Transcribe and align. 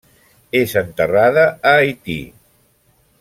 És 0.59 0.73
enterrada 0.81 1.45
a 1.45 1.75
Haití. 1.83 2.19